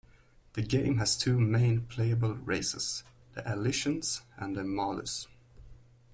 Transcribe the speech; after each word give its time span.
The 0.53 0.63
game 0.63 0.97
has 0.97 1.15
two 1.15 1.39
main 1.39 1.85
playable 1.85 2.33
races: 2.33 3.03
the 3.35 3.43
Alyssians 3.43 4.21
and 4.35 4.55
the 4.55 4.63
Malus. 4.63 5.27